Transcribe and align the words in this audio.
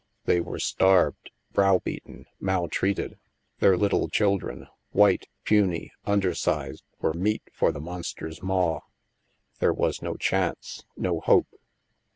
They 0.25 0.41
were 0.41 0.57
starved, 0.57 1.29
browbeaten, 1.53 2.25
maltreated. 2.39 3.19
Their 3.59 3.77
little 3.77 4.09
children, 4.09 4.65
white, 4.89 5.27
puny, 5.43 5.91
un 6.07 6.19
dersized, 6.21 6.81
were 7.01 7.13
meat 7.13 7.43
for 7.53 7.71
the 7.71 7.81
monster's 7.81 8.41
maw. 8.41 8.79
There 9.59 9.73
was 9.73 10.01
no 10.01 10.15
chance, 10.15 10.85
no 10.97 11.19
hope. 11.19 11.45